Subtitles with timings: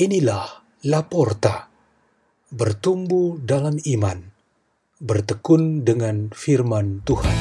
[0.00, 1.68] Inilah Laporta,
[2.48, 4.32] bertumbuh dalam iman,
[4.96, 7.36] bertekun dengan firman Tuhan.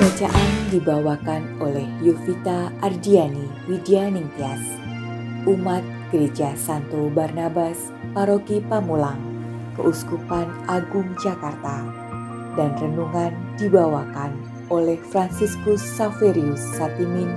[0.00, 4.64] Bacaan dibawakan oleh Yovita Ardiani Widyaningtyas,
[5.44, 9.20] Umat Gereja Santo Barnabas, Paroki Pamulang,
[9.76, 11.84] Keuskupan Agung Jakarta,
[12.56, 14.40] dan renungan dibawakan
[14.72, 17.28] oleh Fransiskus Saverius Satimin,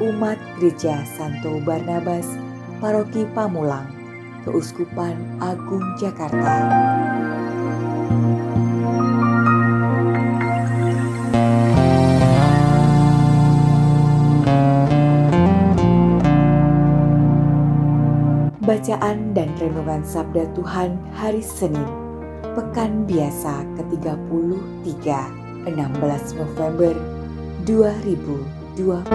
[0.00, 2.24] Umat Gereja Santo Barnabas,
[2.80, 3.90] Paroki Pamulang,
[4.46, 6.70] Keuskupan Agung Jakarta.
[18.62, 21.84] Bacaan dan Renungan Sabda Tuhan Hari Senin,
[22.56, 25.04] Pekan Biasa ke-33,
[25.68, 26.94] 16 November
[28.76, 29.12] 2020.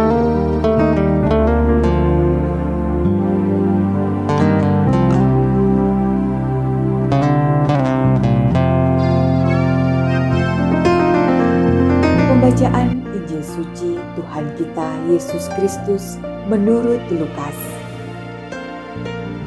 [12.28, 17.58] Pembacaan Injil Suci Tuhan kita Yesus Kristus menurut Lukas.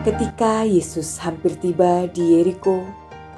[0.05, 2.83] Ketika Yesus hampir tiba di Yeriko,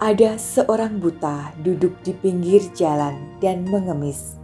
[0.03, 4.42] ada seorang buta duduk di pinggir jalan dan mengemis.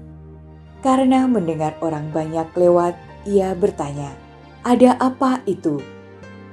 [0.79, 2.95] Karena mendengar orang banyak lewat,
[3.27, 4.15] ia bertanya,
[4.63, 5.83] "Ada apa itu?"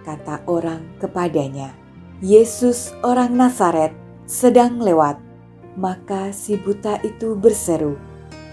[0.02, 1.74] Kata orang kepadanya,
[2.22, 3.94] "Yesus orang Nazaret
[4.26, 5.22] sedang lewat."
[5.76, 8.00] Maka si buta itu berseru,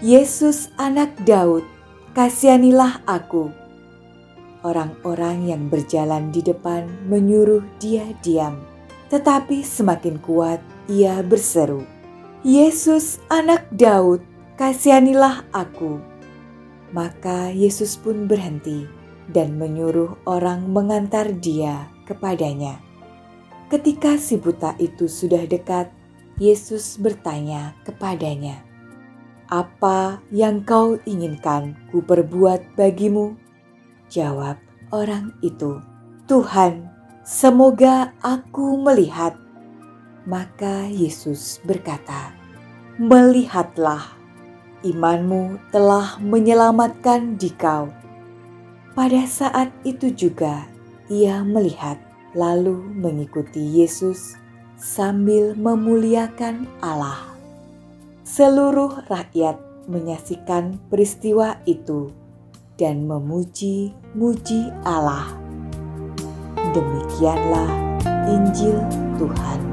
[0.03, 1.63] "Yesus anak Daud,
[2.13, 3.49] kasihanilah aku."
[4.63, 8.59] Orang-orang yang berjalan di depan menyuruh dia diam,
[9.11, 10.59] tetapi semakin kuat
[10.91, 11.83] ia berseru,
[12.43, 14.23] "Yesus, anak Daud,
[14.59, 15.99] kasihanilah aku."
[16.93, 18.85] Maka Yesus pun berhenti
[19.31, 22.77] dan menyuruh orang mengantar dia kepadanya.
[23.71, 25.89] Ketika si buta itu sudah dekat,
[26.37, 28.61] Yesus bertanya kepadanya,
[29.49, 33.33] "Apa yang kau inginkan ku perbuat bagimu?"
[34.13, 34.61] Jawab
[34.93, 35.81] orang itu,
[36.29, 36.89] "Tuhan,
[37.25, 39.33] semoga aku melihat."
[40.29, 42.37] Maka Yesus berkata,
[43.01, 44.22] "Melihatlah,
[44.83, 47.89] imanmu telah menyelamatkan dikau."
[48.93, 50.69] Pada saat itu juga
[51.09, 51.97] ia melihat,
[52.37, 54.37] lalu mengikuti Yesus
[54.77, 57.33] sambil memuliakan Allah.
[58.21, 59.57] Seluruh rakyat
[59.89, 62.13] menyaksikan peristiwa itu
[62.77, 65.33] dan memuji-muji Allah.
[66.73, 67.69] Demikianlah
[68.29, 68.77] Injil
[69.21, 69.72] Tuhan.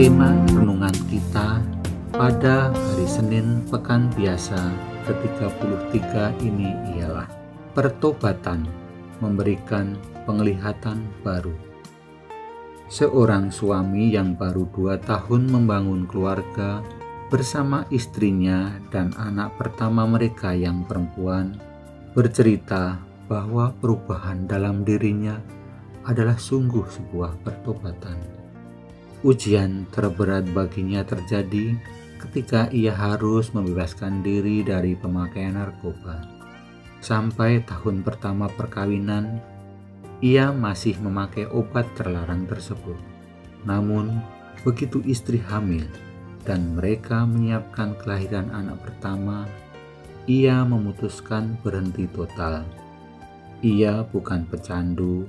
[0.00, 1.60] Tema renungan kita
[2.16, 4.56] pada hari Senin Pekan Biasa
[5.04, 7.28] ke-33 ini ialah
[7.76, 8.64] Pertobatan
[9.20, 11.52] memberikan penglihatan baru.
[12.88, 16.80] Seorang suami yang baru dua tahun membangun keluarga
[17.28, 21.60] bersama istrinya dan anak pertama mereka yang perempuan
[22.16, 22.96] bercerita
[23.28, 25.36] bahwa perubahan dalam dirinya
[26.08, 28.16] adalah sungguh sebuah pertobatan.
[29.20, 31.76] Ujian terberat baginya terjadi
[32.16, 36.24] ketika ia harus membebaskan diri dari pemakaian narkoba.
[37.04, 39.40] Sampai tahun pertama perkawinan,
[40.24, 42.96] ia masih memakai obat terlarang tersebut.
[43.68, 44.24] Namun,
[44.64, 45.84] begitu istri hamil
[46.48, 49.44] dan mereka menyiapkan kelahiran anak pertama,
[50.24, 52.64] ia memutuskan berhenti total.
[53.60, 55.28] Ia bukan pecandu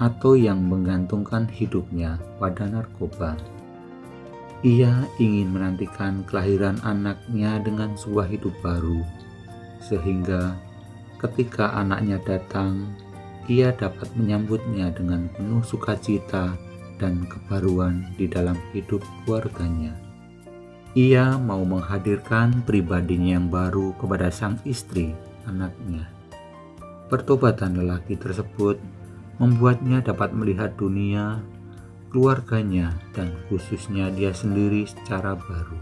[0.00, 3.36] atau yang menggantungkan hidupnya pada narkoba.
[4.64, 9.04] Ia ingin menantikan kelahiran anaknya dengan sebuah hidup baru,
[9.84, 10.56] sehingga
[11.20, 12.92] ketika anaknya datang,
[13.48, 16.56] ia dapat menyambutnya dengan penuh sukacita
[17.00, 19.96] dan kebaruan di dalam hidup keluarganya.
[20.92, 25.16] Ia mau menghadirkan pribadinya yang baru kepada sang istri,
[25.48, 26.04] anaknya.
[27.08, 28.76] Pertobatan lelaki tersebut
[29.40, 31.40] membuatnya dapat melihat dunia,
[32.12, 35.80] keluarganya, dan khususnya dia sendiri secara baru.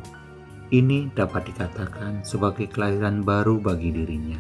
[0.70, 4.38] Ini dapat dikatakan sebagai kelahiran baru bagi dirinya.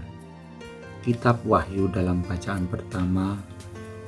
[1.02, 3.34] Kitab Wahyu dalam bacaan pertama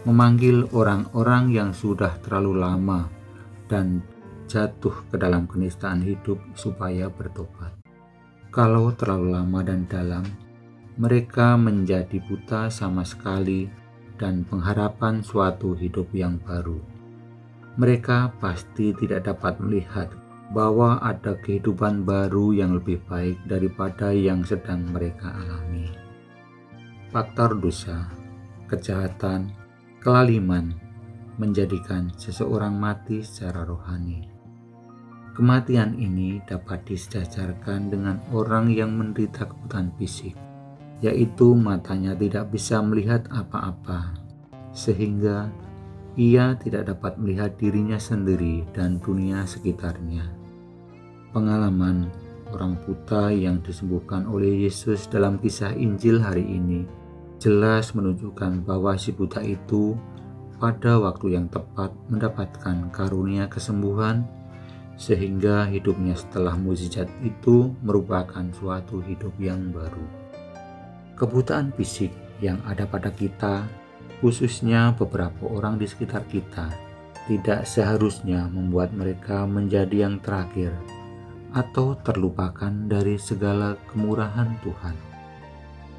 [0.05, 3.09] memanggil orang-orang yang sudah terlalu lama
[3.69, 4.05] dan
[4.49, 7.73] jatuh ke dalam kenistaan hidup supaya bertobat.
[8.51, 10.27] Kalau terlalu lama dan dalam,
[10.99, 13.80] mereka menjadi buta sama sekali
[14.21, 16.77] dan pengharapan suatu hidup yang baru.
[17.81, 20.13] Mereka pasti tidak dapat melihat
[20.53, 25.89] bahwa ada kehidupan baru yang lebih baik daripada yang sedang mereka alami.
[27.09, 28.13] Faktor dosa,
[28.69, 29.49] kejahatan,
[30.05, 30.77] kelaliman
[31.41, 34.29] menjadikan seseorang mati secara rohani.
[35.33, 40.50] Kematian ini dapat disejajarkan dengan orang yang menderita kebutaan fisik
[41.01, 44.17] yaitu matanya tidak bisa melihat apa-apa,
[44.77, 45.49] sehingga
[46.21, 50.29] ia tidak dapat melihat dirinya sendiri dan dunia sekitarnya.
[51.33, 52.11] Pengalaman
[52.51, 56.85] orang buta yang disembuhkan oleh Yesus dalam kisah Injil hari ini
[57.41, 59.97] jelas menunjukkan bahwa si buta itu
[60.61, 64.29] pada waktu yang tepat mendapatkan karunia kesembuhan
[65.01, 70.30] sehingga hidupnya setelah mukjizat itu merupakan suatu hidup yang baru.
[71.21, 72.09] Kebutaan fisik
[72.41, 73.69] yang ada pada kita,
[74.25, 76.73] khususnya beberapa orang di sekitar kita,
[77.29, 80.73] tidak seharusnya membuat mereka menjadi yang terakhir
[81.53, 84.97] atau terlupakan dari segala kemurahan Tuhan.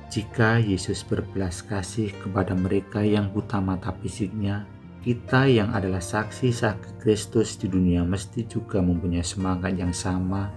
[0.10, 4.66] Jika Yesus berbelas kasih kepada mereka yang buta mata fisiknya,
[5.06, 10.50] kita yang adalah saksi-saksi Kristus di dunia mesti juga mempunyai semangat yang sama,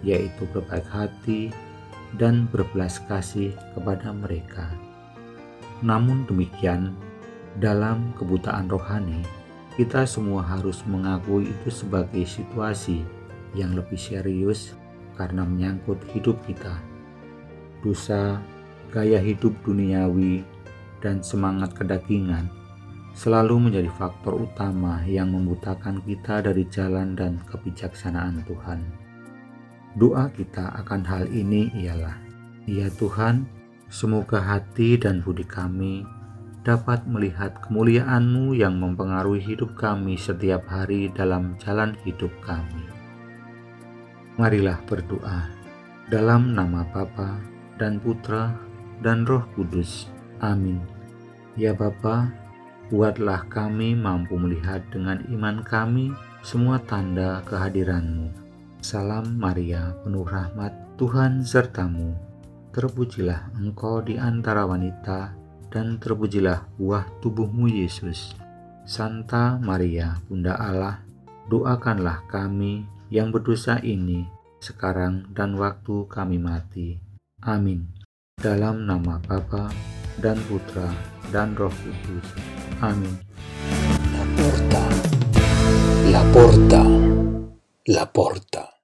[0.00, 1.52] yaitu berbaik hati,
[2.14, 4.70] dan berbelas kasih kepada mereka.
[5.82, 6.94] Namun demikian,
[7.58, 9.26] dalam kebutaan rohani,
[9.76, 13.04] kita semua harus mengakui itu sebagai situasi
[13.52, 14.72] yang lebih serius
[15.18, 16.72] karena menyangkut hidup kita.
[17.84, 18.40] Dosa,
[18.88, 20.44] gaya hidup duniawi,
[21.04, 22.48] dan semangat kedagingan
[23.16, 29.05] selalu menjadi faktor utama yang membutakan kita dari jalan dan kebijaksanaan Tuhan.
[29.96, 32.20] Doa kita akan hal ini ialah,
[32.68, 33.48] Ya Tuhan,
[33.88, 36.04] semoga hati dan budi kami
[36.68, 42.84] dapat melihat kemuliaan-Mu yang mempengaruhi hidup kami setiap hari dalam jalan hidup kami.
[44.36, 45.48] Marilah berdoa
[46.12, 47.40] dalam nama Bapa
[47.80, 48.52] dan Putra
[49.00, 50.12] dan Roh Kudus.
[50.44, 50.84] Amin.
[51.56, 52.28] Ya Bapa,
[52.92, 56.12] buatlah kami mampu melihat dengan iman kami
[56.44, 58.45] semua tanda kehadiran-Mu
[58.86, 62.14] Salam Maria, penuh rahmat, Tuhan sertamu.
[62.70, 65.34] Terpujilah engkau di antara wanita,
[65.74, 68.38] dan terpujilah buah tubuhmu Yesus.
[68.86, 71.02] Santa Maria, Bunda Allah,
[71.50, 74.22] doakanlah kami yang berdosa ini,
[74.62, 77.02] sekarang dan waktu kami mati.
[77.42, 77.90] Amin.
[78.38, 79.66] Dalam nama Bapa
[80.22, 80.94] dan Putra
[81.34, 82.28] dan Roh Kudus.
[82.78, 83.18] Amin.
[84.14, 84.84] La porta,
[86.06, 86.82] la porta,
[87.90, 88.75] la porta.